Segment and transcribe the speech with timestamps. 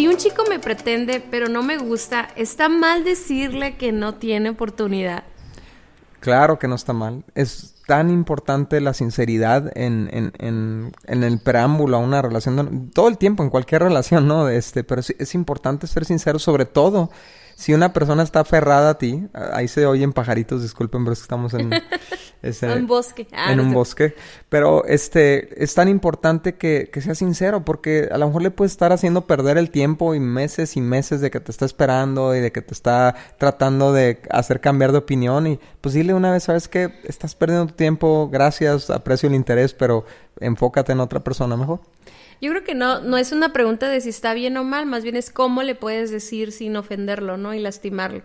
[0.00, 4.48] Si un chico me pretende pero no me gusta, ¿está mal decirle que no tiene
[4.48, 5.24] oportunidad?
[6.20, 7.22] Claro que no está mal.
[7.34, 13.08] Es tan importante la sinceridad en, en, en, en el preámbulo a una relación, todo
[13.08, 14.48] el tiempo, en cualquier relación, ¿no?
[14.48, 17.10] Este, pero es, es importante ser sincero, sobre todo
[17.54, 21.24] si una persona está aferrada a ti, ahí se oyen pajaritos, disculpen, pero es que
[21.24, 21.68] estamos en
[22.42, 23.26] un bosque.
[23.32, 24.14] Ah, en un bosque.
[24.48, 28.72] Pero este es tan importante que, que sea sincero, porque a lo mejor le puedes
[28.72, 32.40] estar haciendo perder el tiempo y meses y meses de que te está esperando y
[32.40, 35.46] de que te está tratando de hacer cambiar de opinión.
[35.46, 39.74] Y pues dile una vez, sabes que estás perdiendo tu tiempo, gracias, aprecio el interés,
[39.74, 40.04] pero
[40.40, 41.80] enfócate en otra persona mejor.
[42.40, 45.02] Yo creo que no, no es una pregunta de si está bien o mal, más
[45.02, 47.52] bien es cómo le puedes decir sin ofenderlo, ¿no?
[47.52, 48.22] Y lastimarlo.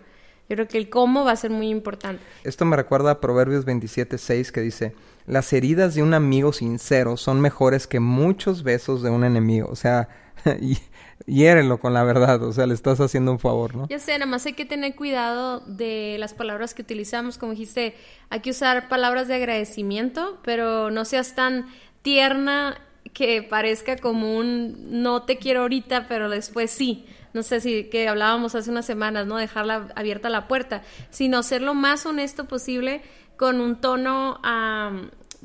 [0.48, 2.22] Yo creo que el cómo va a ser muy importante.
[2.44, 4.94] Esto me recuerda a Proverbios 27.6 que dice,
[5.26, 9.68] las heridas de un amigo sincero son mejores que muchos besos de un enemigo.
[9.68, 10.08] O sea,
[11.26, 13.88] hiérelo con la verdad, o sea, le estás haciendo un favor, ¿no?
[13.88, 17.94] Ya sé, nada más hay que tener cuidado de las palabras que utilizamos, como dijiste,
[18.30, 21.66] hay que usar palabras de agradecimiento, pero no seas tan
[22.02, 22.80] tierna
[23.12, 27.06] que parezca como un no te quiero ahorita, pero después sí.
[27.36, 29.36] No sé si que hablábamos hace unas semanas, ¿no?
[29.36, 33.02] Dejarla abierta la puerta, sino ser lo más honesto posible
[33.36, 34.40] con un tono,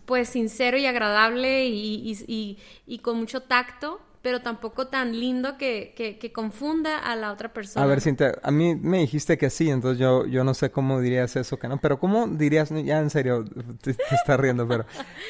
[0.05, 6.31] pues, sincero y agradable y, y con mucho tacto pero tampoco tan lindo que, que,
[6.31, 7.83] confunda a la otra persona.
[7.83, 11.01] A ver, Cintia, a mí me dijiste que sí, entonces yo, yo no sé cómo
[11.01, 13.43] dirías eso, que no, pero ¿cómo dirías, ya en serio,
[13.81, 14.85] te, te estás riendo, pero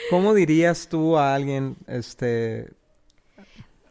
[0.09, 2.73] ¿cómo dirías tú a alguien, este...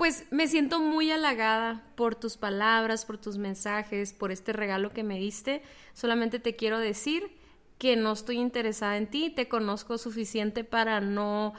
[0.00, 5.02] Pues me siento muy halagada por tus palabras, por tus mensajes, por este regalo que
[5.02, 5.60] me diste.
[5.92, 7.30] Solamente te quiero decir
[7.76, 11.52] que no estoy interesada en ti, te conozco suficiente para no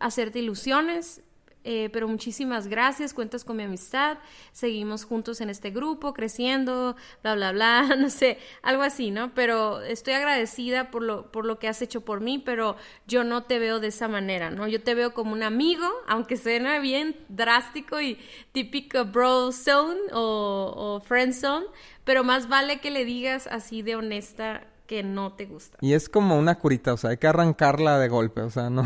[0.00, 1.20] hacerte ilusiones
[1.64, 4.18] eh, pero muchísimas gracias, cuentas con mi amistad,
[4.52, 9.32] seguimos juntos en este grupo, creciendo, bla, bla, bla, no sé, algo así, ¿no?
[9.34, 13.44] Pero estoy agradecida por lo, por lo que has hecho por mí, pero yo no
[13.44, 14.66] te veo de esa manera, ¿no?
[14.66, 18.18] Yo te veo como un amigo, aunque suena bien drástico y
[18.50, 21.66] típico bro zone o, o friend zone,
[22.04, 25.78] pero más vale que le digas así de honesta que no te gusta.
[25.80, 28.84] Y es como una curita, o sea, hay que arrancarla de golpe, o sea, no,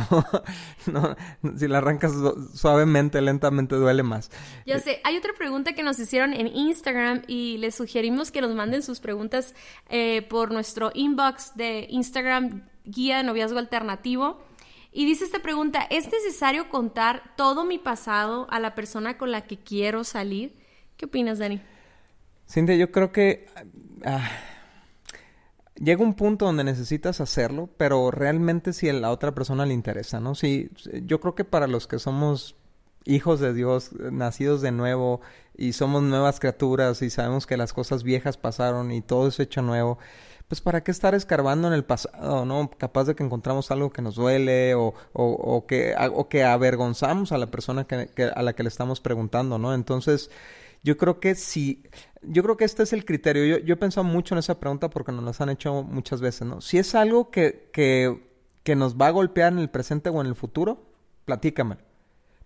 [0.86, 1.16] no
[1.56, 2.12] si la arrancas
[2.54, 4.30] suavemente, lentamente duele más.
[4.66, 8.54] Ya sé, hay otra pregunta que nos hicieron en Instagram y les sugerimos que nos
[8.54, 9.54] manden sus preguntas
[9.88, 14.38] eh, por nuestro inbox de Instagram Guía de Noviazgo Alternativo.
[14.92, 19.42] Y dice esta pregunta, ¿es necesario contar todo mi pasado a la persona con la
[19.42, 20.56] que quiero salir?
[20.96, 21.60] ¿Qué opinas, Dani?
[22.48, 23.46] Cintia, yo creo que...
[24.04, 24.26] Ah,
[25.78, 30.20] llega un punto donde necesitas hacerlo, pero realmente si a la otra persona le interesa,
[30.20, 30.34] ¿no?
[30.34, 30.70] Sí,
[31.04, 32.56] yo creo que para los que somos
[33.04, 35.20] hijos de Dios, nacidos de nuevo
[35.56, 39.62] y somos nuevas criaturas y sabemos que las cosas viejas pasaron y todo es hecho
[39.62, 39.98] nuevo,
[40.48, 42.70] pues para qué estar escarbando en el pasado, ¿no?
[42.78, 47.32] Capaz de que encontramos algo que nos duele o, o, o que, o que avergonzamos
[47.32, 49.74] a la persona que, a la que le estamos preguntando, ¿no?
[49.74, 50.30] Entonces,
[50.86, 51.82] yo creo que si,
[52.22, 53.58] yo creo que este es el criterio.
[53.58, 56.60] Yo, he pensado mucho en esa pregunta porque nos las han hecho muchas veces, ¿no?
[56.60, 58.30] Si es algo que, que,
[58.62, 60.86] que nos va a golpear en el presente o en el futuro,
[61.24, 61.78] platícame.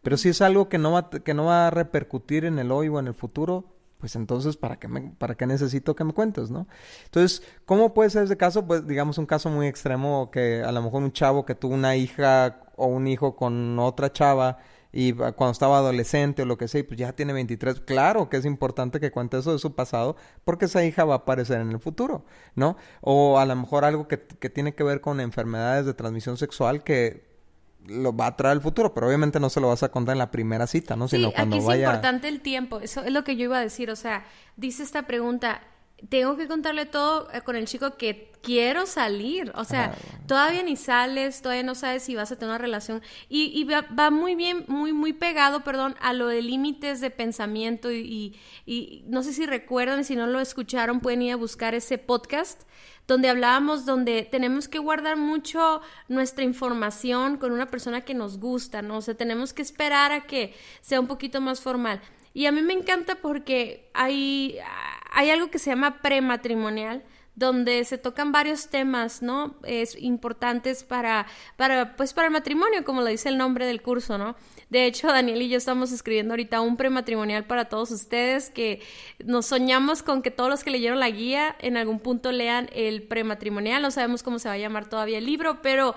[0.01, 2.89] Pero si es algo que no va, que no va a repercutir en el hoy
[2.89, 6.67] o en el futuro, pues entonces, ¿para qué, ¿para qué necesito que me cuentes, no?
[7.05, 8.67] Entonces, ¿cómo puede ser ese caso?
[8.67, 11.95] Pues, digamos, un caso muy extremo que a lo mejor un chavo que tuvo una
[11.95, 14.57] hija o un hijo con otra chava
[14.93, 18.45] y cuando estaba adolescente o lo que sea, pues ya tiene 23, claro que es
[18.45, 21.78] importante que cuente eso de su pasado porque esa hija va a aparecer en el
[21.78, 22.77] futuro, ¿no?
[23.01, 26.83] O a lo mejor algo que, que tiene que ver con enfermedades de transmisión sexual
[26.83, 27.31] que
[27.87, 30.19] lo va a traer el futuro, pero obviamente no se lo vas a contar en
[30.19, 31.09] la primera cita, ¿no?
[31.09, 33.91] Sino cuando aquí es importante el tiempo, eso es lo que yo iba a decir,
[33.91, 34.25] o sea,
[34.57, 35.63] dice esta pregunta,
[36.09, 39.53] tengo que contarle todo eh, con el chico que quiero salir.
[39.55, 39.95] O sea,
[40.27, 43.03] todavía ni sales, todavía no sabes si vas a tener una relación.
[43.29, 47.93] Y, va, muy bien, muy, muy pegado, perdón, a lo de límites de pensamiento.
[47.93, 51.99] Y, y, no sé si recuerdan, si no lo escucharon, pueden ir a buscar ese
[51.99, 52.63] podcast
[53.07, 58.83] donde hablábamos, donde tenemos que guardar mucho nuestra información con una persona que nos gusta,
[58.83, 58.99] ¿no?
[58.99, 62.01] O sea, tenemos que esperar a que sea un poquito más formal.
[62.32, 64.59] Y a mí me encanta porque hay,
[65.10, 67.03] hay algo que se llama prematrimonial,
[67.34, 69.56] donde se tocan varios temas, ¿no?
[69.65, 74.18] Es importantes para, para, pues para el matrimonio, como lo dice el nombre del curso,
[74.18, 74.36] ¿no?
[74.68, 78.82] De hecho, Daniel y yo estamos escribiendo ahorita un prematrimonial para todos ustedes que
[79.24, 83.03] nos soñamos con que todos los que leyeron la guía en algún punto lean el
[83.04, 83.80] prematrimonial.
[83.80, 85.94] No sabemos cómo se va a llamar todavía el libro, pero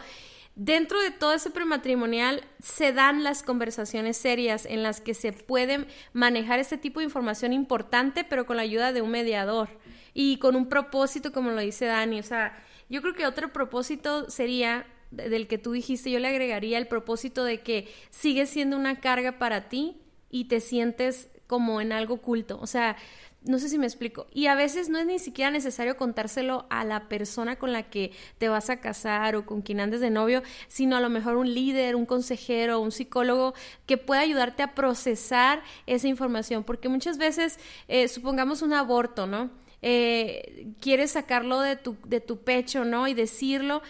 [0.55, 5.87] Dentro de todo ese prematrimonial se dan las conversaciones serias en las que se puede
[6.13, 9.69] manejar este tipo de información importante, pero con la ayuda de un mediador
[10.13, 12.19] y con un propósito, como lo dice Dani.
[12.19, 12.55] O sea,
[12.87, 17.43] yo creo que otro propósito sería del que tú dijiste, yo le agregaría el propósito
[17.43, 19.97] de que sigue siendo una carga para ti
[20.29, 22.59] y te sientes como en algo oculto.
[22.61, 22.95] O sea,
[23.45, 24.27] no sé si me explico.
[24.33, 28.11] Y a veces no es ni siquiera necesario contárselo a la persona con la que
[28.37, 31.53] te vas a casar o con quien andes de novio, sino a lo mejor un
[31.53, 33.53] líder, un consejero, un psicólogo
[33.85, 36.63] que pueda ayudarte a procesar esa información.
[36.63, 39.51] Porque muchas veces, eh, supongamos un aborto, ¿no?
[39.81, 43.07] Eh, quieres sacarlo de tu, de tu pecho, ¿no?
[43.09, 43.81] Y decirlo,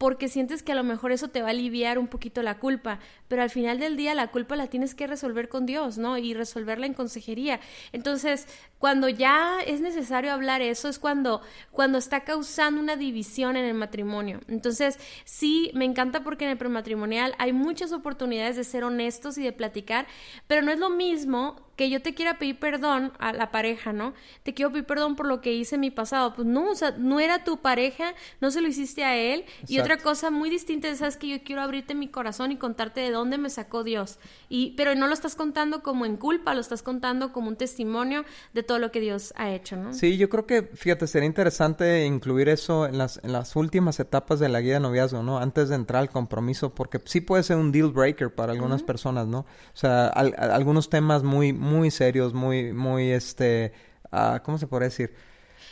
[0.00, 3.00] porque sientes que a lo mejor eso te va a aliviar un poquito la culpa,
[3.28, 6.16] pero al final del día la culpa la tienes que resolver con Dios, ¿no?
[6.16, 7.60] Y resolverla en consejería.
[7.92, 8.46] Entonces,
[8.78, 13.74] cuando ya es necesario hablar eso es cuando cuando está causando una división en el
[13.74, 14.40] matrimonio.
[14.48, 19.42] Entonces, sí, me encanta porque en el prematrimonial hay muchas oportunidades de ser honestos y
[19.42, 20.06] de platicar,
[20.46, 24.12] pero no es lo mismo que yo te quiera pedir perdón a la pareja, ¿no?
[24.42, 26.34] Te quiero pedir perdón por lo que hice en mi pasado.
[26.34, 28.12] Pues no, o sea, no era tu pareja,
[28.42, 29.46] no se lo hiciste a él.
[29.66, 33.00] Y otra cosa muy distinta es, sabes que yo quiero abrirte mi corazón y contarte
[33.00, 34.18] de dónde me sacó Dios.
[34.50, 38.26] Y, pero no lo estás contando como en culpa, lo estás contando como un testimonio
[38.52, 39.94] de todo lo que Dios ha hecho, ¿no?
[39.94, 44.38] Sí, yo creo que, fíjate, sería interesante incluir eso en las, en las últimas etapas
[44.38, 45.38] de la guía de noviazgo, ¿no?
[45.38, 49.26] Antes de entrar al compromiso, porque sí puede ser un deal breaker para algunas personas,
[49.26, 49.38] ¿no?
[49.38, 53.72] O sea, algunos temas muy muy serios, muy, muy, este,
[54.12, 55.14] uh, ¿cómo se puede decir?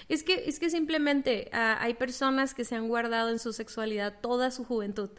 [0.09, 4.21] Es que, es que simplemente uh, hay personas que se han guardado en su sexualidad
[4.21, 5.11] toda su juventud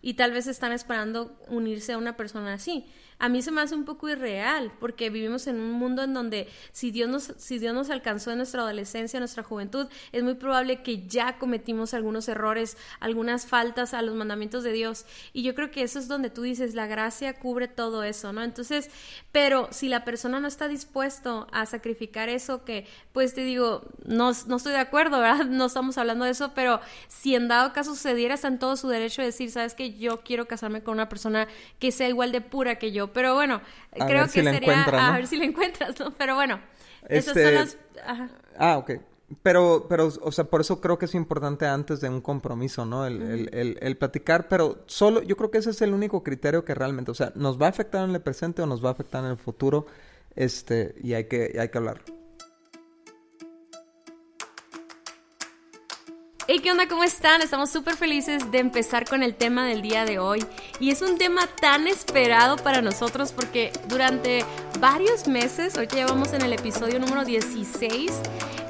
[0.00, 2.86] y tal vez están esperando unirse a una persona así
[3.22, 6.48] a mí se me hace un poco irreal, porque vivimos en un mundo en donde
[6.72, 10.34] si Dios nos, si Dios nos alcanzó en nuestra adolescencia, en nuestra juventud, es muy
[10.34, 15.06] probable que ya cometimos algunos errores, algunas faltas a los mandamientos de Dios.
[15.32, 18.42] Y yo creo que eso es donde tú dices, la gracia cubre todo eso, ¿no?
[18.42, 18.90] Entonces,
[19.30, 24.32] pero si la persona no está dispuesto a sacrificar eso, que pues te digo, no,
[24.48, 25.46] no estoy de acuerdo, ¿verdad?
[25.52, 28.88] No estamos hablando de eso, pero si en dado caso sucediera, está en todo su
[28.88, 31.46] derecho de decir, sabes que yo quiero casarme con una persona
[31.78, 33.60] que sea igual de pura que yo pero bueno,
[33.92, 36.12] creo que sería a ver si la encuentras, ¿no?
[36.12, 36.60] Pero bueno,
[37.08, 37.78] esas son este, las...
[38.58, 38.92] Ah, ok.
[39.42, 43.06] Pero, pero, o sea, por eso creo que es importante antes de un compromiso, ¿no?
[43.06, 43.22] El,
[43.52, 47.10] el, el, platicar, pero solo, yo creo que ese es el único criterio que realmente,
[47.10, 49.30] o sea, nos va a afectar en el presente o nos va a afectar en
[49.30, 49.86] el futuro,
[50.36, 52.02] este, y hay que, hay que hablar.
[56.48, 56.88] Hey, ¿qué onda?
[56.88, 57.40] ¿Cómo están?
[57.40, 60.44] Estamos súper felices de empezar con el tema del día de hoy.
[60.80, 64.44] Y es un tema tan esperado para nosotros porque durante
[64.80, 68.10] varios meses, hoy llevamos en el episodio número 16,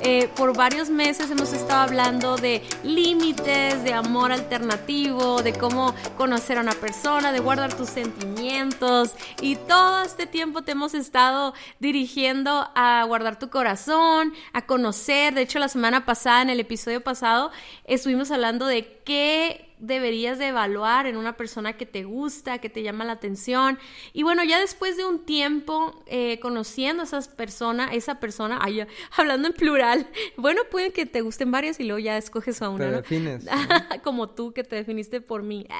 [0.05, 6.59] eh, por varios meses hemos estado hablando de límites, de amor alternativo, de cómo conocer
[6.59, 9.13] a una persona, de guardar tus sentimientos.
[9.41, 15.35] Y todo este tiempo te hemos estado dirigiendo a guardar tu corazón, a conocer.
[15.35, 17.53] De hecho, la semana pasada, en el episodio pasado,
[17.85, 22.85] estuvimos hablando de qué deberías de evaluar en una persona que te gusta, que te
[22.85, 23.81] llama la atención.
[24.13, 28.87] Y bueno, ya después de un tiempo eh, conociendo a esas personas, esa persona, ay,
[29.17, 32.85] hablando en plural, bueno, puede que te gusten varias y luego ya escoges a una.
[32.85, 33.45] Te defines.
[34.05, 35.67] Como tú que te definiste por mí.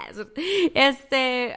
[0.75, 1.55] Este,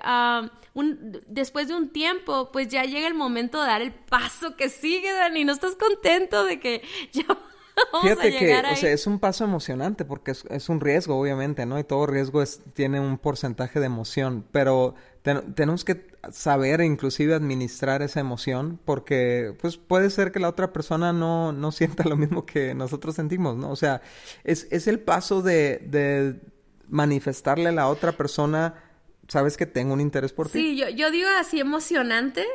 [0.74, 4.70] un, después de un tiempo, pues ya llega el momento de dar el paso que
[4.70, 5.46] sigue, Dani.
[5.46, 7.26] ¿No estás contento de que ya
[8.02, 11.80] Fíjate que, o sea, es un paso emocionante porque es, un riesgo, obviamente, ¿no?
[11.80, 14.96] Y todo riesgo es, tiene un porcentaje de emoción, pero
[15.56, 20.72] tenemos que saber e inclusive administrar esa emoción porque, pues, puede ser que la otra
[20.72, 23.72] persona no, no sienta lo mismo que nosotros sentimos, ¿no?
[23.72, 24.02] O sea,
[24.44, 26.40] es, es el paso de, de
[26.88, 28.76] manifestarle a la otra persona,
[29.28, 30.60] sabes que tengo un interés por ti.
[30.60, 32.46] Sí, yo, yo digo así emocionante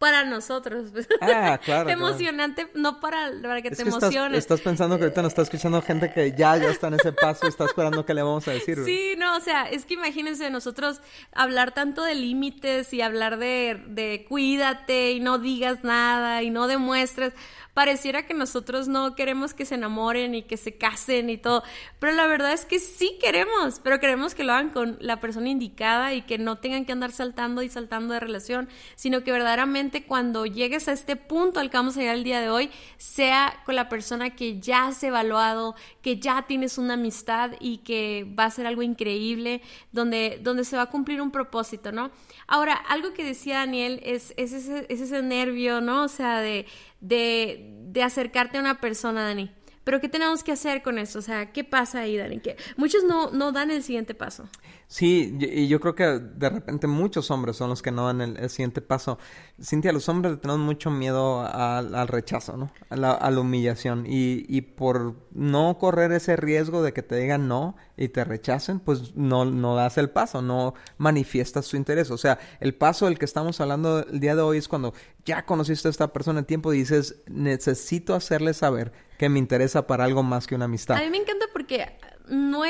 [0.00, 0.90] para nosotros.
[1.22, 1.90] Ah, claro.
[1.90, 4.38] Emocionante, no para, para que te emociones.
[4.38, 7.46] Estás, pensando que ahorita nos está escuchando gente que ya, ya está en ese paso
[7.46, 8.78] está esperando qué le vamos a decir.
[8.84, 11.02] Sí, no, o sea, es que imagínense nosotros
[11.32, 16.66] hablar tanto de límites y hablar de, de cuídate y no digas nada y no
[16.66, 17.34] demuestres
[17.80, 21.62] pareciera que nosotros no queremos que se enamoren y que se casen y todo,
[21.98, 25.48] pero la verdad es que sí queremos, pero queremos que lo hagan con la persona
[25.48, 30.04] indicada y que no tengan que andar saltando y saltando de relación, sino que verdaderamente
[30.04, 32.68] cuando llegues a este punto al que vamos a llegar el día de hoy,
[32.98, 38.26] sea con la persona que ya has evaluado, que ya tienes una amistad y que
[38.38, 42.10] va a ser algo increíble, donde, donde se va a cumplir un propósito, ¿no?
[42.46, 46.02] Ahora, algo que decía Daniel es, es, ese, es ese nervio, ¿no?
[46.02, 46.66] O sea, de,
[47.00, 49.50] de, de acercarte a una persona, Dani.
[49.84, 51.18] Pero ¿qué tenemos que hacer con eso?
[51.18, 52.40] O sea, ¿qué pasa ahí, Dani?
[52.40, 54.48] Que muchos no, no dan el siguiente paso.
[54.88, 58.50] Sí, y yo creo que de repente muchos hombres son los que no dan el,
[58.50, 59.18] siguiente paso.
[59.62, 62.72] Cintia, los hombres tenemos mucho miedo al, rechazo, ¿no?
[62.90, 64.04] A la, humillación.
[64.06, 68.80] Y, y, por no correr ese riesgo de que te digan no y te rechacen,
[68.80, 72.10] pues no, no das el paso, no manifiestas tu interés.
[72.10, 74.92] O sea, el paso del que estamos hablando el día de hoy es cuando
[75.24, 79.86] ya conociste a esta persona en tiempo y dices, necesito hacerle saber que me interesa
[79.86, 80.96] para algo más que una amistad.
[80.96, 81.92] A mí me encanta porque
[82.26, 82.62] no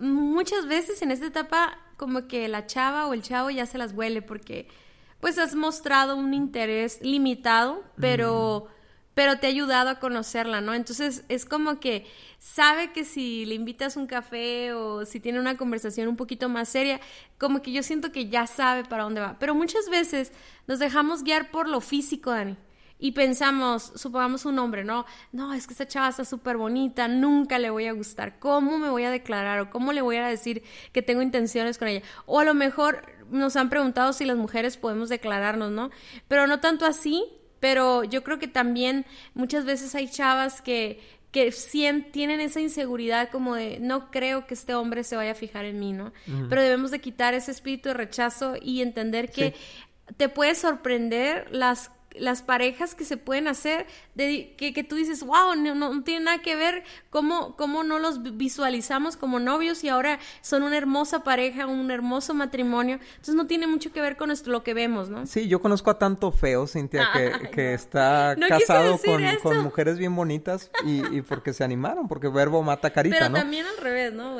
[0.00, 3.92] muchas veces en esta etapa como que la chava o el chavo ya se las
[3.92, 4.66] huele porque
[5.20, 8.66] pues has mostrado un interés limitado, pero
[9.14, 10.74] pero te ha ayudado a conocerla, ¿no?
[10.74, 12.04] Entonces es como que
[12.40, 16.70] sabe que si le invitas un café o si tiene una conversación un poquito más
[16.70, 17.00] seria,
[17.38, 19.36] como que yo siento que ya sabe para dónde va.
[19.38, 20.32] Pero muchas veces
[20.66, 22.56] nos dejamos guiar por lo físico, Dani
[22.98, 25.04] y pensamos, supongamos un hombre, ¿no?
[25.32, 28.88] No, es que esta chava está súper bonita, nunca le voy a gustar, ¿cómo me
[28.88, 32.02] voy a declarar o cómo le voy a decir que tengo intenciones con ella?
[32.26, 35.90] O a lo mejor nos han preguntado si las mujeres podemos declararnos, ¿no?
[36.28, 37.24] Pero no tanto así,
[37.60, 41.00] pero yo creo que también muchas veces hay chavas que,
[41.32, 41.52] que
[42.12, 45.80] tienen esa inseguridad como de no creo que este hombre se vaya a fijar en
[45.80, 46.12] mí, ¿no?
[46.48, 49.54] Pero debemos de quitar ese espíritu de rechazo y entender que
[50.16, 55.22] te puede sorprender las las parejas que se pueden hacer, de, que, que tú dices,
[55.24, 59.88] wow, no, no, tiene nada que ver cómo, cómo no los visualizamos como novios y
[59.88, 62.98] ahora son una hermosa pareja, un hermoso matrimonio.
[63.10, 65.26] Entonces no tiene mucho que ver con esto, lo que vemos, ¿no?
[65.26, 70.14] Sí, yo conozco a tanto feo, Cintia, que, que está casado con, con, mujeres bien
[70.14, 74.38] bonitas y, y, porque se animaron, porque verbo mata carita, Pero también al revés, ¿no?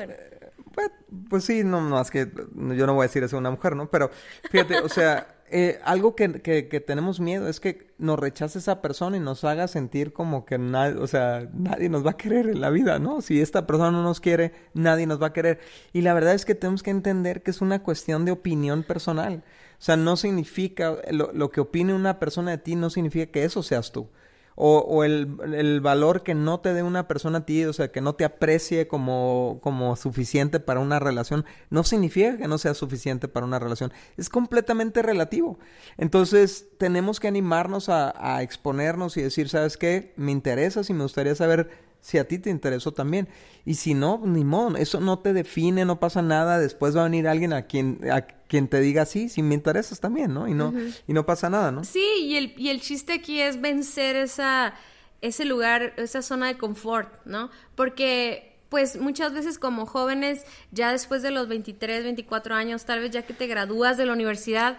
[0.74, 0.90] Pues,
[1.28, 3.76] pues, sí, no, no, es que yo no voy a decir eso a una mujer,
[3.76, 3.88] ¿no?
[3.88, 4.10] Pero
[4.50, 8.80] fíjate, o sea, eh, algo que, que, que, tenemos miedo es que nos rechace esa
[8.80, 12.48] persona y nos haga sentir como que nadie, o sea, nadie nos va a querer
[12.48, 13.20] en la vida, ¿no?
[13.20, 15.60] Si esta persona no nos quiere, nadie nos va a querer.
[15.92, 19.44] Y la verdad es que tenemos que entender que es una cuestión de opinión personal.
[19.78, 23.44] O sea, no significa, lo, lo que opine una persona de ti no significa que
[23.44, 24.08] eso seas tú
[24.56, 28.00] o, el, el, valor que no te dé una persona a ti, o sea, que
[28.00, 33.26] no te aprecie como, como suficiente para una relación, no significa que no sea suficiente
[33.26, 33.92] para una relación.
[34.16, 35.58] Es completamente relativo.
[35.96, 40.12] Entonces, tenemos que animarnos a, a exponernos y decir, ¿sabes qué?
[40.16, 43.28] Me interesa, si me gustaría saber si a ti te interesó también.
[43.64, 47.04] Y si no, ni modo, eso no te define, no pasa nada, después va a
[47.04, 50.46] venir alguien a quien, a quien te diga sí, si me interesas también, ¿no?
[50.46, 50.74] Y no,
[51.06, 51.82] y no pasa nada, ¿no?
[51.82, 54.74] Sí, y el, y el chiste aquí es vencer esa,
[55.22, 57.48] ese lugar, esa zona de confort, ¿no?
[57.74, 63.12] Porque pues muchas veces como jóvenes, ya después de los 23, 24 años, tal vez
[63.12, 64.76] ya que te gradúas de la universidad,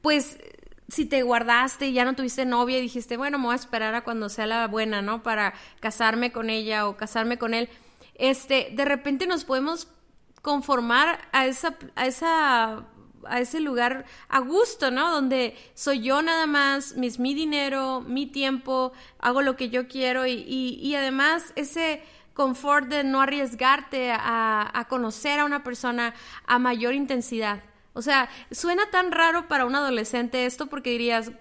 [0.00, 0.38] pues
[0.88, 3.94] si te guardaste y ya no tuviste novia y dijiste, bueno, me voy a esperar
[3.94, 5.22] a cuando sea la buena, ¿no?
[5.22, 7.68] Para casarme con ella o casarme con él.
[8.14, 9.88] Este, de repente nos podemos
[10.40, 12.86] conformar a esa, a esa,
[13.26, 15.10] a ese lugar a gusto, ¿no?
[15.10, 20.26] Donde soy yo nada más, es mi dinero, mi tiempo, hago lo que yo quiero
[20.26, 22.02] y, y, y además ese
[22.32, 26.14] confort de no arriesgarte a, a conocer a una persona
[26.46, 27.62] a mayor intensidad.
[27.98, 31.32] O sea, suena tan raro para un adolescente esto porque dirías,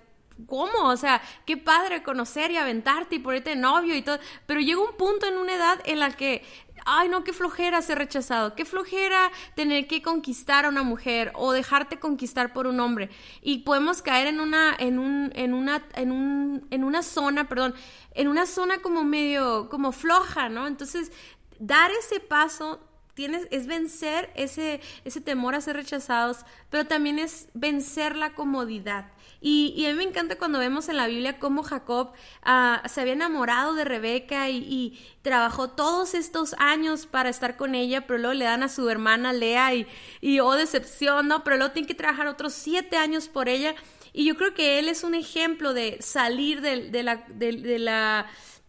[0.47, 0.85] ¿cómo?
[0.85, 4.17] O sea, qué padre conocer y aventarte y ponerte novio y todo.
[4.47, 6.43] Pero llega un punto en una edad en la que
[6.83, 11.51] ay no, qué flojera ser rechazado, qué flojera tener que conquistar a una mujer o
[11.51, 13.11] dejarte conquistar por un hombre.
[13.43, 17.75] Y podemos caer en una, en un, en una, en un, en una zona, perdón,
[18.15, 20.65] en una zona como medio, como floja, ¿no?
[20.65, 21.11] Entonces,
[21.59, 22.79] dar ese paso
[23.17, 29.07] tienes, es vencer ese, ese temor a ser rechazados, pero también es vencer la comodidad.
[29.41, 32.11] Y, a mí me encanta cuando vemos en la Biblia cómo Jacob
[32.43, 38.07] ah, se había enamorado de Rebeca y, trabajó todos estos años para estar con ella,
[38.07, 39.87] pero luego le dan a su hermana Lea y,
[40.21, 41.43] y oh decepción, ¿no?
[41.43, 43.75] Pero luego tiene que trabajar otros siete años por ella.
[44.13, 47.25] Y yo creo que él es un ejemplo de salir de, la...
[47.27, 48.27] de la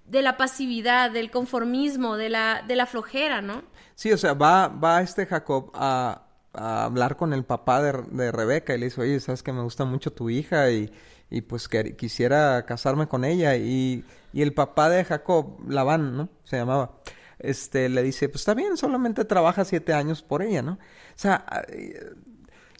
[0.08, 3.62] de la pasividad, del conformismo, de la, de la flojera, ¿no?
[3.98, 8.78] Sí, o sea, va, va este Jacob a, hablar con el papá de, Rebeca y
[8.78, 10.92] le dice, oye, sabes que me gusta mucho tu hija y,
[11.30, 13.56] y pues que quisiera casarme con ella.
[13.56, 16.28] Y, y el papá de Jacob, Labán, ¿no?
[16.44, 17.00] Se llamaba.
[17.40, 20.74] Este, le dice, pues está bien, solamente trabaja siete años por ella, ¿no?
[20.74, 20.78] O
[21.16, 21.44] sea,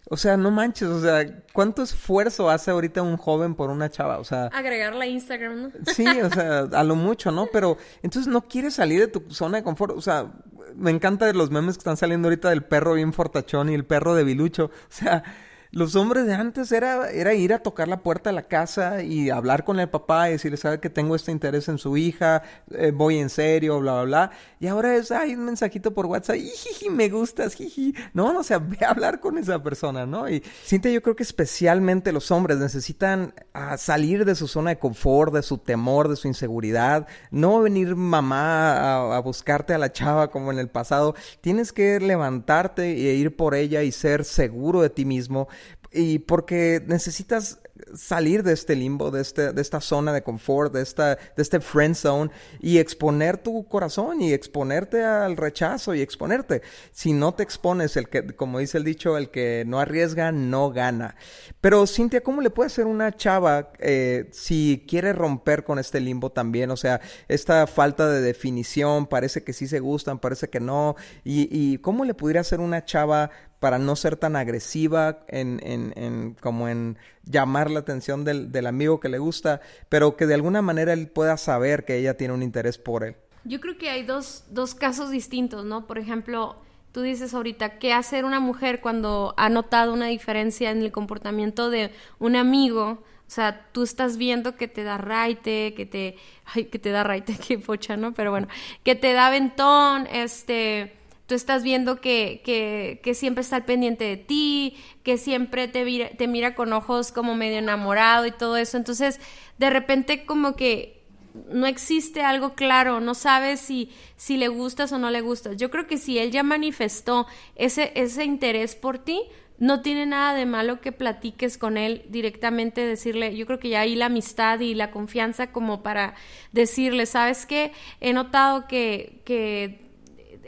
[0.07, 4.17] O sea, no manches, o sea, ¿cuánto esfuerzo hace ahorita un joven por una chava?
[4.17, 4.47] O sea...
[4.47, 5.71] Agregarla a Instagram, ¿no?
[5.85, 7.47] Sí, o sea, a lo mucho, ¿no?
[7.51, 9.95] Pero entonces no quieres salir de tu zona de confort.
[9.95, 10.31] O sea,
[10.75, 14.15] me encanta los memes que están saliendo ahorita del perro bien fortachón y el perro
[14.15, 14.65] de Bilucho.
[14.65, 15.23] O sea,
[15.71, 19.29] los hombres de antes era, era ir a tocar la puerta de la casa y
[19.29, 22.91] hablar con el papá y decirle, sabe que tengo este interés en su hija, eh,
[22.91, 24.31] voy en serio, bla, bla, bla.
[24.59, 27.93] Y ahora es, hay un mensajito por WhatsApp, jiji, me gustas, jiji.
[28.13, 30.27] No, no, o sea, ve a hablar con esa persona, ¿no?
[30.27, 34.79] Y siente, yo creo que especialmente los hombres necesitan ah, salir de su zona de
[34.79, 37.07] confort, de su temor, de su inseguridad.
[37.29, 41.13] No venir mamá a, a buscarte a la chava como en el pasado.
[41.41, 45.47] Tienes que levantarte e ir por ella y ser seguro de ti mismo
[45.91, 47.59] y porque necesitas
[47.95, 51.59] salir de este limbo, de, este, de esta zona de confort, de, esta, de este
[51.59, 56.61] friend zone y exponer tu corazón y exponerte al rechazo y exponerte.
[56.91, 60.71] Si no te expones, el que, como dice el dicho, el que no arriesga no
[60.71, 61.15] gana.
[61.61, 66.31] Pero Cintia, ¿cómo le puede hacer una chava eh, si quiere romper con este limbo
[66.31, 66.71] también?
[66.71, 70.95] O sea, esta falta de definición, parece que sí se gustan, parece que no.
[71.23, 75.93] ¿Y, y cómo le pudiera hacer una chava para no ser tan agresiva en, en,
[75.95, 80.33] en como en llamar la atención del, del, amigo que le gusta, pero que de
[80.33, 83.15] alguna manera él pueda saber que ella tiene un interés por él.
[83.43, 85.87] Yo creo que hay dos, dos casos distintos, ¿no?
[85.87, 86.57] Por ejemplo,
[86.91, 91.69] tú dices ahorita, ¿qué hacer una mujer cuando ha notado una diferencia en el comportamiento
[91.69, 93.03] de un amigo?
[93.27, 96.17] O sea, tú estás viendo que te da raite, que te...
[96.45, 98.13] Ay, que te da raite, qué pocha, ¿no?
[98.13, 98.47] Pero bueno,
[98.83, 100.98] que te da ventón, este
[101.29, 106.15] tú estás viendo que, que, que, siempre está al pendiente de ti, que siempre te,
[106.17, 108.77] te mira con ojos como medio enamorado y todo eso.
[108.77, 109.21] Entonces,
[109.59, 111.03] de repente como que
[111.51, 115.55] no existe algo claro, no sabes si, si le gustas o no le gustas.
[115.55, 119.21] Yo creo que si él ya manifestó ese, ese interés por ti,
[119.59, 123.81] no tiene nada de malo que platiques con él directamente, decirle, yo creo que ya
[123.81, 126.15] hay la amistad y la confianza como para
[126.53, 127.71] decirle, ¿sabes qué?
[128.01, 129.88] He notado que, que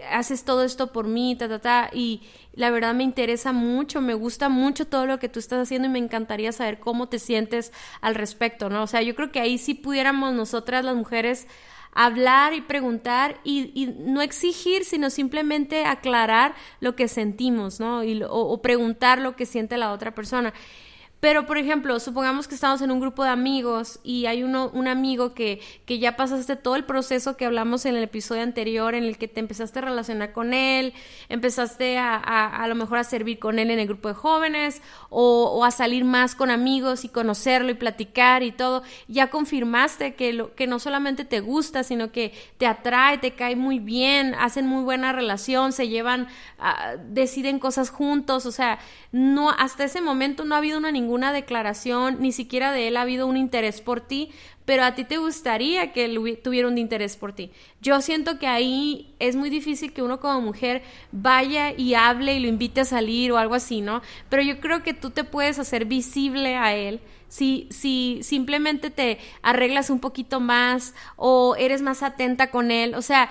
[0.10, 2.22] haces todo esto por mí, ta, ta, ta, y
[2.54, 5.92] la verdad me interesa mucho, me gusta mucho todo lo que tú estás haciendo y
[5.92, 8.84] me encantaría saber cómo te sientes al respecto, ¿no?
[8.84, 11.48] O sea, yo creo que ahí sí pudiéramos nosotras las mujeres
[11.94, 18.04] hablar y preguntar y, y no exigir, sino simplemente aclarar lo que sentimos, ¿no?
[18.04, 20.54] Y, o, o preguntar lo que siente la otra persona.
[21.22, 24.88] Pero, por ejemplo, supongamos que estamos en un grupo de amigos y hay uno, un
[24.88, 29.04] amigo que, que ya pasaste todo el proceso que hablamos en el episodio anterior, en
[29.04, 30.94] el que te empezaste a relacionar con él,
[31.30, 34.82] empezaste a, a, a lo mejor a servir con él en el grupo de jóvenes
[35.12, 38.82] o, o, a salir más con amigos y conocerlo y platicar y todo.
[39.08, 43.56] Ya confirmaste que, lo, que no solamente te gusta, sino que te atrae, te cae
[43.56, 46.24] muy bien, hacen muy buena relación, se llevan,
[46.58, 48.80] uh, deciden cosas juntos, o sea,
[49.12, 52.96] no, hasta ese momento no ha habido una ninguna ninguna declaración, ni siquiera de él
[52.96, 54.30] ha habido un interés por ti,
[54.64, 57.52] pero a ti te gustaría que él tuviera un interés por ti.
[57.82, 62.40] Yo siento que ahí es muy difícil que uno como mujer vaya y hable y
[62.40, 64.02] lo invite a salir o algo así, ¿no?
[64.30, 69.18] Pero yo creo que tú te puedes hacer visible a él si, si simplemente te
[69.42, 73.30] arreglas un poquito más o eres más atenta con él, o sea,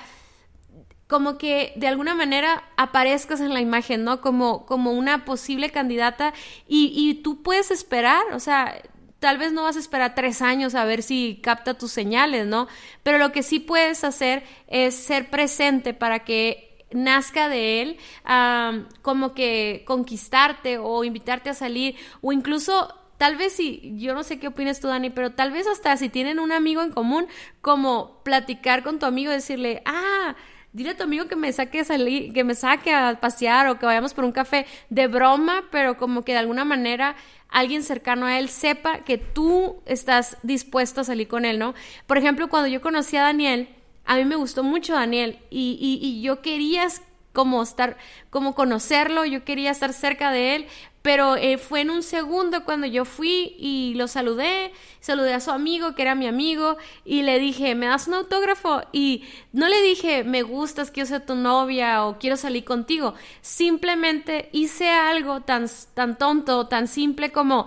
[1.11, 4.21] como que de alguna manera aparezcas en la imagen, ¿no?
[4.21, 6.33] Como, como una posible candidata
[6.69, 8.81] y, y tú puedes esperar, o sea,
[9.19, 12.69] tal vez no vas a esperar tres años a ver si capta tus señales, ¿no?
[13.03, 18.85] Pero lo que sí puedes hacer es ser presente para que nazca de él, um,
[19.03, 24.39] como que conquistarte o invitarte a salir o incluso tal vez si, yo no sé
[24.39, 27.27] qué opinas tú, Dani, pero tal vez hasta si tienen un amigo en común,
[27.61, 30.37] como platicar con tu amigo, decirle, ah,
[30.73, 33.79] dile a tu amigo que me saque a salir, que me saque a pasear o
[33.79, 37.17] que vayamos por un café de broma, pero como que de alguna manera
[37.49, 41.75] alguien cercano a él sepa que tú estás dispuesto a salir con él, ¿no?
[42.07, 43.69] Por ejemplo, cuando yo conocí a Daniel,
[44.05, 46.87] a mí me gustó mucho Daniel y, y, y yo quería
[47.33, 47.97] como estar,
[48.31, 50.67] como conocerlo, yo quería estar cerca de él,
[51.03, 55.51] pero eh, fue en un segundo cuando yo fui y lo saludé, saludé a su
[55.51, 58.83] amigo, que era mi amigo, y le dije, ¿me das un autógrafo?
[58.93, 63.15] Y no le dije, me gustas, quiero ser tu novia o quiero salir contigo.
[63.41, 67.67] Simplemente hice algo tan, tan tonto, tan simple como,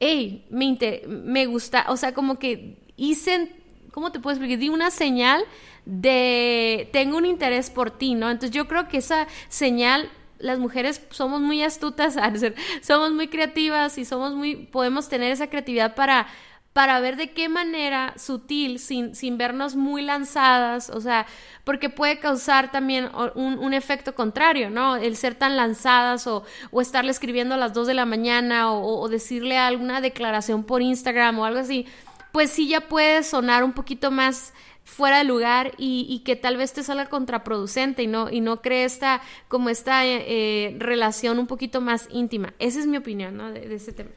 [0.00, 3.54] hey, me, me gusta, o sea, como que hice,
[3.92, 4.58] ¿cómo te puedo explicar?
[4.58, 5.44] Di una señal
[5.84, 8.28] de, tengo un interés por ti, ¿no?
[8.28, 10.10] Entonces yo creo que esa señal
[10.42, 12.16] las mujeres somos muy astutas,
[12.82, 16.26] somos muy creativas y somos muy, podemos tener esa creatividad para,
[16.72, 21.26] para ver de qué manera sutil, sin, sin vernos muy lanzadas, o sea,
[21.64, 24.96] porque puede causar también un, efecto contrario, ¿no?
[24.96, 29.00] El ser tan lanzadas o, o estarle escribiendo a las 2 de la mañana o,
[29.00, 31.86] o decirle alguna declaración por Instagram o algo así,
[32.32, 34.52] pues sí ya puede sonar un poquito más
[34.84, 38.84] fuera de lugar y, que tal vez te salga contraproducente y no, y no cree
[38.84, 42.52] esta, como esta eh, relación un poquito más íntima.
[42.58, 43.50] Esa es mi opinión, ¿no?
[43.50, 44.10] De, ese tema.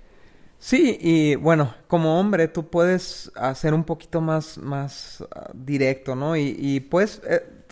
[0.57, 6.35] Sí, y bueno, como hombre tú puedes hacer un poquito más, más ah, directo, ¿no?
[6.35, 7.21] Y, y pues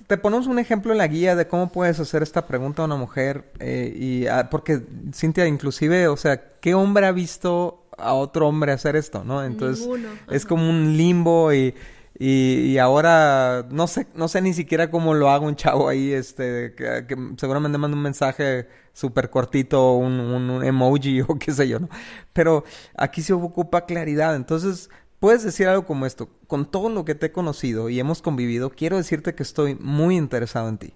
[0.07, 2.95] te ponemos un ejemplo en la guía de cómo puedes hacer esta pregunta a una
[2.95, 3.51] mujer.
[3.59, 4.81] Eh, y ah, porque
[5.13, 9.43] Cintia, inclusive, o sea, ¿qué hombre ha visto a otro hombre hacer esto, no?
[9.43, 9.87] Entonces
[10.29, 11.73] es como un limbo y
[12.19, 16.75] y, ahora no sé, no sé ni siquiera cómo lo hago un chavo ahí, este,
[16.75, 17.05] que,
[17.37, 21.89] seguramente manda un mensaje súper cortito, un, un, emoji o qué sé yo, ¿no?
[22.31, 22.63] Pero
[22.95, 24.35] aquí se ocupa claridad.
[24.35, 26.29] Entonces, puedes decir algo como esto.
[26.47, 30.15] Con todo lo que te he conocido y hemos convivido, quiero decirte que estoy muy
[30.15, 30.93] interesado en ti.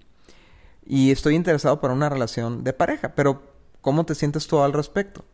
[0.86, 3.42] Y estoy interesado para una relación de pareja, pero
[3.82, 5.26] ¿cómo te sientes tú al respecto?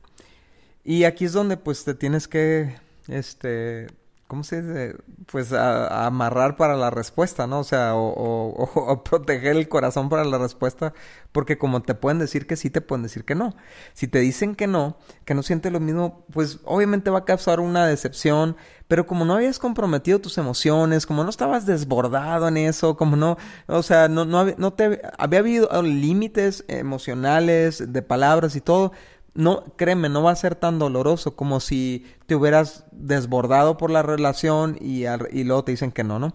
[0.84, 2.76] Y aquí es donde pues te tienes que,
[3.08, 3.88] este,
[4.34, 4.96] ¿cómo se dice?
[5.32, 7.60] Pues a, amarrar para la respuesta, ¿no?
[7.60, 10.92] O sea, o, proteger el corazón para la respuesta,
[11.32, 13.56] porque como te pueden decir que sí, te pueden decir que no.
[13.94, 17.60] Si te dicen que no, que no sientes lo mismo, pues obviamente va a causar
[17.60, 22.98] una decepción, pero como no habías comprometido tus emociones, como no estabas desbordado en eso,
[22.98, 28.62] como no, o sea, no, no, no te, había habido límites emocionales, de palabras y
[28.62, 28.94] todo,
[29.36, 34.04] no, créeme, no va a ser tan doloroso como si te hubieras desbordado por la
[34.04, 36.34] relación y, y luego te dicen que no, ¿no?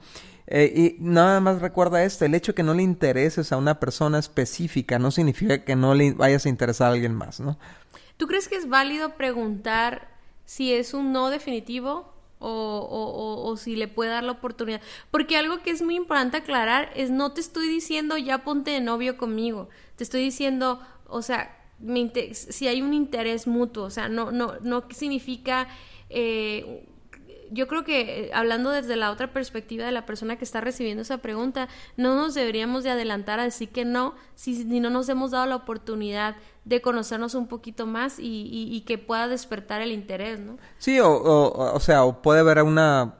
[0.50, 3.78] Eh, y nada más recuerda esto, el hecho de que no le intereses a una
[3.78, 7.58] persona específica no significa que no le vayas a interesar a alguien más, ¿no?
[8.16, 10.08] ¿Tú crees que es válido preguntar
[10.46, 14.80] si es un no definitivo o, o, o, si le puede dar la oportunidad?
[15.10, 18.80] Porque algo que es muy importante aclarar es no te estoy diciendo ya ponte de
[18.80, 21.57] novio conmigo, te estoy diciendo, o sea,
[22.32, 25.68] si hay un interés mutuo, o sea, no, no, no significa,
[26.10, 26.86] eh,
[27.50, 31.02] yo creo que eh, hablando desde la otra perspectiva de la persona que está recibiendo
[31.02, 35.30] esa pregunta, no nos deberíamos de adelantar a decir que no, si, no nos hemos
[35.30, 40.38] dado la oportunidad de conocernos un poquito más y, y, que pueda despertar el interés,
[40.38, 40.58] ¿no?
[40.76, 43.14] Sí, o, o, o sea, o puede haber una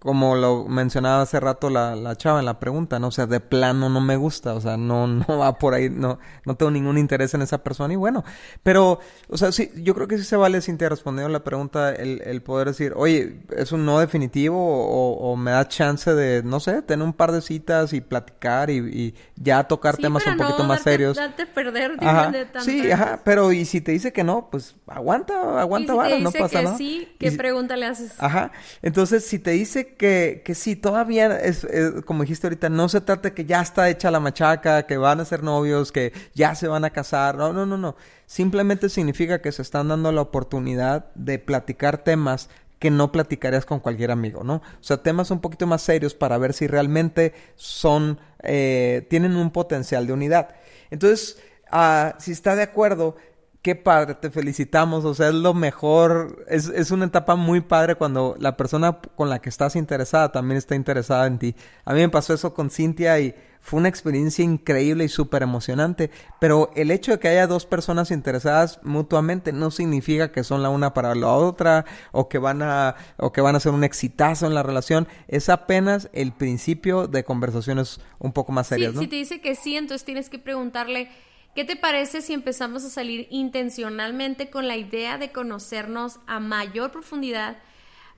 [0.00, 3.08] como lo mencionaba hace rato la, la chava en la pregunta, ¿no?
[3.08, 6.18] O sea, de plano no me gusta, o sea, no, no va por ahí, no,
[6.46, 8.24] no tengo ningún interés en esa persona y bueno,
[8.62, 11.94] pero, o sea, sí, yo creo que sí se vale, sin te respondido la pregunta,
[11.94, 16.42] el, el poder decir, oye, ¿es un no definitivo o, o, me da chance de,
[16.44, 20.38] no sé, tener un par de citas y platicar y, y ya tocar temas un
[20.38, 21.18] poquito más serios?
[21.18, 25.92] Darte perder, ajá, sí, ajá, pero y si te dice que no, pues aguanta, aguanta,
[26.10, 26.78] ¿Y no pasa nada.
[26.78, 28.14] Sí, ¿qué pregunta le haces?
[28.18, 31.66] Ajá, entonces si te dice que, que sí, todavía es,
[32.04, 35.24] como dijiste ahorita, no se trata que ya está hecha la machaca, que van a
[35.24, 37.36] ser novios, que ya se van a casar.
[37.36, 37.96] No, no, no, no.
[38.26, 42.48] Simplemente significa que se están dando la oportunidad de platicar temas
[42.78, 44.54] que no platicarías con cualquier amigo, ¿no?
[44.54, 49.50] O sea, temas un poquito más serios para ver si realmente son, eh, tienen un
[49.50, 50.56] potencial de unidad.
[50.90, 51.38] Entonces,
[51.72, 53.16] uh, si está de acuerdo,
[53.62, 57.94] qué padre, te felicitamos, o sea, es lo mejor, es, es, una etapa muy padre
[57.94, 61.54] cuando la persona con la que estás interesada también está interesada en ti.
[61.84, 66.10] A mí me pasó eso con Cintia y fue una experiencia increíble y súper emocionante,
[66.40, 70.70] pero el hecho de que haya dos personas interesadas mutuamente no significa que son la
[70.70, 74.46] una para la otra o que van a, o que van a ser un exitazo
[74.46, 79.16] en la relación, es apenas el principio de conversaciones un poco más serias, Si te
[79.16, 81.10] dice que sí, entonces tienes que preguntarle
[81.54, 86.92] ¿Qué te parece si empezamos a salir intencionalmente con la idea de conocernos a mayor
[86.92, 87.58] profundidad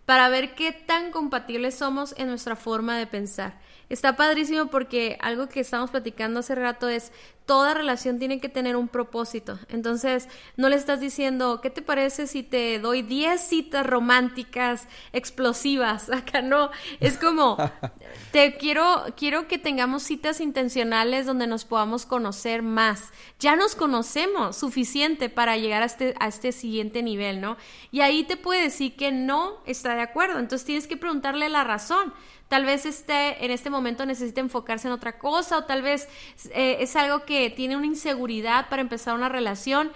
[0.05, 3.59] para ver qué tan compatibles somos en nuestra forma de pensar?
[3.92, 7.12] Está padrísimo porque algo que estamos platicando hace rato es
[7.44, 9.59] toda relación tiene que tener un propósito.
[9.68, 16.09] Entonces, no le estás diciendo, ¿qué te parece si te doy 10 citas románticas explosivas?
[16.11, 17.59] Acá no, es como
[18.33, 23.11] te quiero quiero que tengamos citas intencionales donde nos podamos conocer más.
[23.40, 27.59] Ya nos conocemos suficiente para llegar a este a este siguiente nivel, ¿no?
[27.90, 30.38] Y ahí te puede decir que no está de acuerdo.
[30.38, 32.14] Entonces, tienes que preguntarle la razón
[32.48, 36.09] tal vez esté en este momento necesite enfocarse en otra cosa o tal vez
[36.50, 39.90] eh, es algo que tiene una inseguridad para empezar una relación.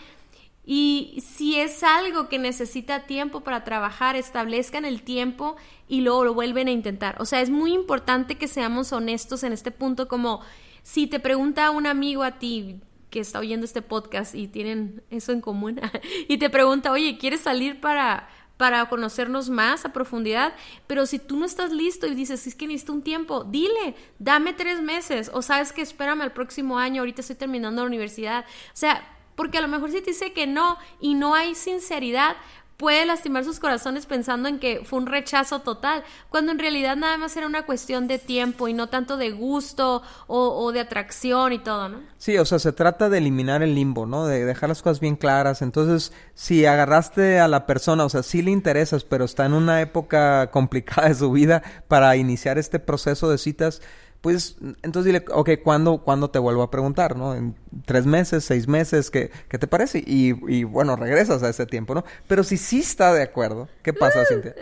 [0.68, 5.54] Y si es algo que necesita tiempo para trabajar, establezcan el tiempo
[5.86, 7.16] y luego lo vuelven a intentar.
[7.20, 10.40] O sea, es muy importante que seamos honestos en este punto, como
[10.82, 12.80] si te pregunta un amigo a ti
[13.10, 15.80] que está oyendo este podcast y tienen eso en común,
[16.28, 20.54] y te pregunta, oye, ¿quieres salir para, para conocernos más a profundidad,
[20.86, 24.52] pero si tú no estás listo y dices, es que necesito un tiempo, dile, dame
[24.52, 28.76] tres meses, o sabes que espérame al próximo año, ahorita estoy terminando la universidad, o
[28.76, 32.36] sea, porque a lo mejor si te dice que no y no hay sinceridad,
[32.76, 37.16] puede lastimar sus corazones pensando en que fue un rechazo total, cuando en realidad nada
[37.16, 41.58] más era una cuestión de tiempo y no tanto de gusto o, de atracción y
[41.58, 42.00] todo, ¿no?
[42.18, 44.26] Sí, o sea, se trata de eliminar el limbo, ¿no?
[44.26, 45.62] De dejar las cosas bien claras.
[45.62, 49.80] Entonces, si agarraste a la persona, o sea, sí le interesas, pero está en una
[49.80, 53.80] época complicada de su vida para iniciar este proceso de citas,
[54.20, 57.34] pues entonces dile, ok, ¿cuándo, ¿cuándo te vuelvo a preguntar, no?
[57.34, 59.98] En tres meses, seis meses, ¿qué, qué te parece?
[59.98, 62.04] Y, y, bueno, regresas a ese tiempo, ¿no?
[62.26, 64.54] Pero si sí está de acuerdo, ¿qué pasa, Cintia?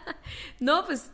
[0.60, 1.10] no, pues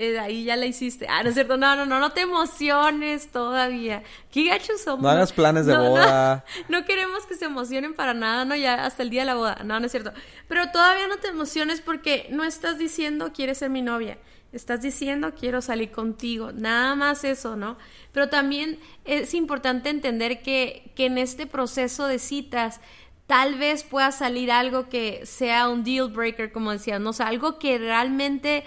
[0.00, 1.08] eh, ahí ya la hiciste.
[1.08, 4.04] Ah, no es cierto, no, no, no, no te emociones todavía.
[4.30, 5.02] Qué gachos somos.
[5.02, 6.44] No hagas planes de boda.
[6.68, 9.34] No, no, queremos que se emocionen para nada, no, ya hasta el día de la
[9.34, 9.58] boda.
[9.64, 10.12] No, no es cierto.
[10.46, 14.18] Pero todavía no te emociones porque no estás diciendo quieres ser mi novia.
[14.52, 17.76] Estás diciendo quiero salir contigo, nada más eso, ¿no?
[18.12, 22.80] Pero también es importante entender que, que en este proceso de citas
[23.28, 27.10] tal vez pueda salir algo que sea un deal breaker, como decía, ¿no?
[27.10, 28.64] O sea, algo que realmente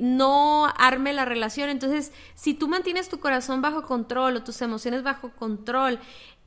[0.00, 1.68] no arme la relación.
[1.68, 5.98] Entonces, si tú mantienes tu corazón bajo control o tus emociones bajo control,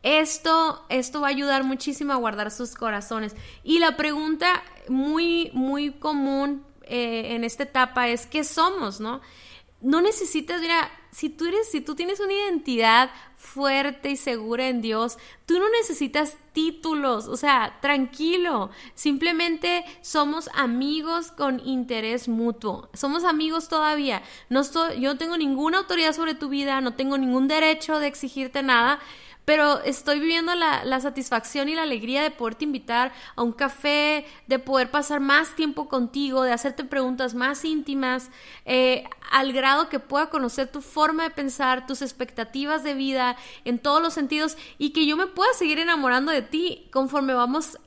[0.01, 3.35] esto, esto va a ayudar muchísimo a guardar sus corazones.
[3.63, 9.21] Y la pregunta muy, muy común eh, en esta etapa es qué somos, ¿no?
[9.81, 14.81] No necesitas, mira, si tú eres, si tú tienes una identidad fuerte y segura en
[14.81, 23.25] Dios, tú no necesitas títulos, o sea, tranquilo, simplemente somos amigos con interés mutuo, somos
[23.25, 27.47] amigos todavía, no estoy, yo no tengo ninguna autoridad sobre tu vida, no tengo ningún
[27.47, 28.99] derecho de exigirte nada,
[29.45, 34.25] pero estoy viviendo la, la, satisfacción y la alegría de poderte invitar a un café,
[34.47, 38.29] de poder pasar más tiempo contigo, de hacerte preguntas más íntimas,
[38.65, 43.79] eh, al grado que pueda conocer tu forma de pensar, tus expectativas de vida en
[43.79, 47.77] todos los sentidos y que yo me pueda seguir enamorando de ti conforme vamos,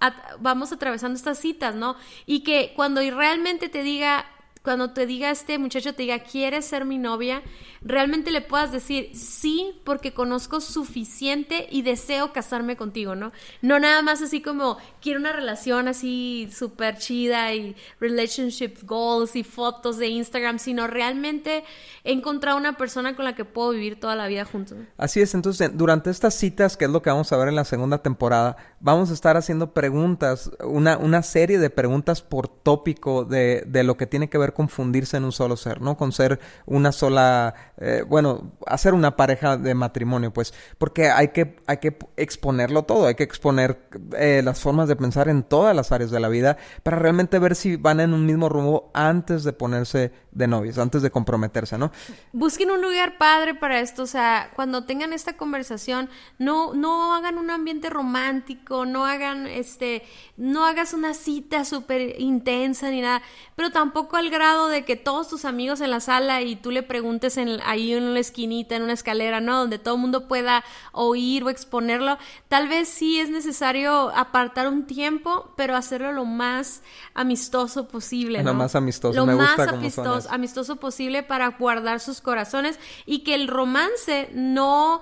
[0.40, 1.96] vamos atravesando estas citas, ¿no?
[2.26, 4.26] Y que cuando realmente te diga,
[4.66, 7.40] cuando te diga este muchacho, te diga, ¿quieres ser mi novia?
[7.82, 13.30] Realmente le puedas decir sí porque conozco suficiente y deseo casarme contigo, ¿no?
[13.62, 19.44] No nada más así como quiero una relación así súper chida y relationship goals y
[19.44, 21.62] fotos de Instagram, sino realmente
[22.02, 24.78] he encontrado una persona con la que puedo vivir toda la vida juntos.
[24.96, 27.64] Así es, entonces durante estas citas, que es lo que vamos a ver en la
[27.64, 33.62] segunda temporada, vamos a estar haciendo preguntas, una, una serie de preguntas por tópico de,
[33.64, 35.98] de lo que tiene que ver con fundirse en un solo ser, ¿no?
[35.98, 41.56] Con ser una sola, eh, bueno, hacer una pareja de matrimonio, pues, porque hay que,
[41.66, 45.92] hay que exponerlo todo, hay que exponer eh, las formas de pensar en todas las
[45.92, 49.52] áreas de la vida para realmente ver si van en un mismo rumbo antes de
[49.52, 51.92] ponerse de novios, antes de comprometerse, ¿no?
[52.32, 57.36] Busquen un lugar padre para esto, o sea, cuando tengan esta conversación, no, no hagan
[57.36, 60.02] un ambiente romántico, no hagan, este,
[60.38, 63.20] no hagas una cita súper intensa ni nada,
[63.54, 66.82] pero tampoco al grado de que todos tus amigos en la sala y tú le
[66.82, 69.58] preguntes en, ahí en una esquinita, en una escalera, ¿no?
[69.58, 72.18] Donde todo el mundo pueda oír o exponerlo.
[72.48, 76.82] Tal vez sí es necesario apartar un tiempo, pero hacerlo lo más
[77.14, 78.52] amistoso posible, ¿no?
[78.52, 83.20] Lo más amistoso, lo me más gusta amistoso, amistoso posible para guardar sus corazones y
[83.20, 85.00] que el romance no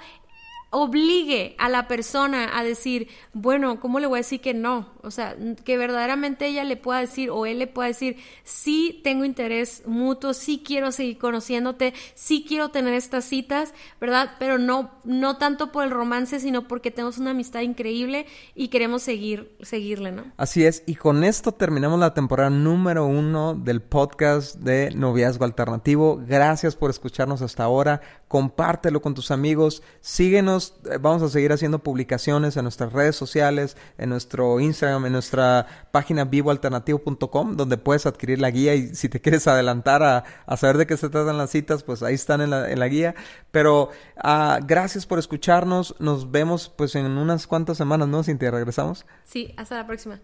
[0.75, 4.93] obligue a la persona a decir, bueno, ¿cómo le voy a decir que no?
[5.03, 9.25] O sea, que verdaderamente ella le pueda decir o él le pueda decir, sí tengo
[9.25, 14.33] interés mutuo, sí quiero seguir conociéndote, sí quiero tener estas citas, ¿verdad?
[14.41, 19.03] Pero no, no tanto por el romance, sino porque tenemos una amistad increíble y queremos
[19.03, 20.25] seguir, seguirle, ¿no?
[20.37, 26.21] Así es, y con esto terminamos la temporada número uno del podcast de Noviazgo Alternativo.
[26.27, 31.79] Gracias por escucharnos hasta ahora, compártelo con tus amigos, síguenos eh, vamos a seguir haciendo
[31.79, 38.41] publicaciones en nuestras redes sociales, en nuestro Instagram, en nuestra página vivoalternativo.com, donde puedes adquirir
[38.41, 40.25] la guía y si te quieres adelantar a,
[40.57, 43.15] saber de qué se tratan las citas, pues ahí están en la, guía.
[43.51, 43.91] Pero
[44.23, 45.95] uh, gracias por escucharnos.
[45.99, 48.23] Nos vemos pues en unas cuantas semanas, ¿no?
[48.23, 49.07] te regresamos.
[49.25, 50.21] Sí, hasta la próxima.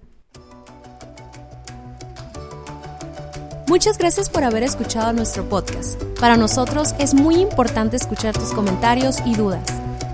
[3.71, 6.03] Muchas gracias por haber escuchado nuestro podcast.
[6.19, 9.80] Para nosotros es muy importante escuchar tus comentarios y dudas.